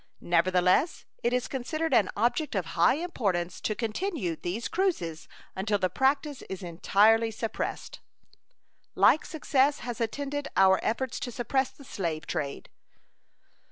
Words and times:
Nevertheless, 0.19 1.05
it 1.21 1.31
is 1.31 1.47
considered 1.47 1.93
an 1.93 2.09
object 2.17 2.55
of 2.55 2.65
high 2.73 2.95
importance 2.95 3.61
to 3.61 3.75
continue 3.75 4.35
these 4.35 4.67
cruises 4.67 5.27
until 5.55 5.77
the 5.77 5.91
practice 5.91 6.41
is 6.49 6.63
entirely 6.63 7.29
suppressed. 7.29 7.99
Like 8.95 9.25
success 9.27 9.81
has 9.81 10.01
attended 10.01 10.47
our 10.57 10.79
efforts 10.81 11.19
to 11.19 11.31
suppress 11.31 11.69
the 11.69 11.83
slave 11.85 12.25
trade. 12.25 12.67